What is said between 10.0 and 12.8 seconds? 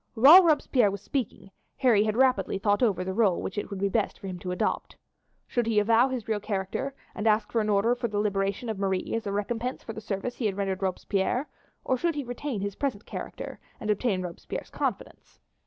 service he had rendered Robespierre, or should he retain his